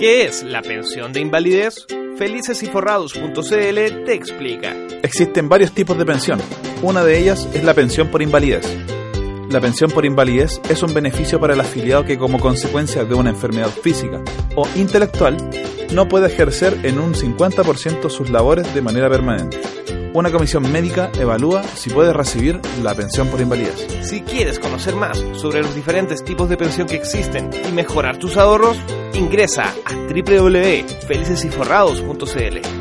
¿Qué 0.00 0.24
es 0.24 0.42
la 0.42 0.62
pensión 0.62 1.12
de 1.12 1.20
invalidez? 1.20 1.86
Felicesyforrados.cl 2.16 4.04
te 4.06 4.14
explica. 4.14 4.74
Existen 5.02 5.46
varios 5.46 5.72
tipos 5.72 5.98
de 5.98 6.06
pensión. 6.06 6.40
Una 6.80 7.04
de 7.04 7.18
ellas 7.18 7.46
es 7.52 7.62
la 7.64 7.74
pensión 7.74 8.08
por 8.08 8.22
invalidez. 8.22 8.64
La 9.50 9.60
pensión 9.60 9.90
por 9.90 10.06
invalidez 10.06 10.58
es 10.70 10.82
un 10.82 10.94
beneficio 10.94 11.38
para 11.38 11.52
el 11.52 11.60
afiliado 11.60 12.06
que 12.06 12.16
como 12.16 12.40
consecuencia 12.40 13.04
de 13.04 13.14
una 13.14 13.28
enfermedad 13.28 13.68
física 13.68 14.22
o 14.56 14.66
intelectual 14.74 15.36
no 15.92 16.08
puede 16.08 16.28
ejercer 16.28 16.78
en 16.82 16.98
un 16.98 17.12
50% 17.12 18.08
sus 18.08 18.30
labores 18.30 18.74
de 18.74 18.80
manera 18.80 19.10
permanente. 19.10 19.60
Una 20.12 20.32
comisión 20.32 20.72
médica 20.72 21.08
evalúa 21.18 21.62
si 21.62 21.90
puede 21.90 22.12
recibir 22.12 22.60
la 22.82 22.94
pensión 22.94 23.28
por 23.28 23.40
invalidez. 23.40 23.86
Si 24.02 24.22
quieres 24.22 24.58
conocer 24.58 24.96
más 24.96 25.22
sobre 25.34 25.62
los 25.62 25.72
diferentes 25.74 26.24
tipos 26.24 26.48
de 26.48 26.56
pensión 26.56 26.88
que 26.88 26.96
existen 26.96 27.50
y 27.68 27.72
mejorar 27.72 28.16
tus 28.18 28.36
ahorros, 28.36 28.76
ingresa 29.14 29.72
a 29.84 29.94
www.felicesyforrados.cl. 29.94 32.79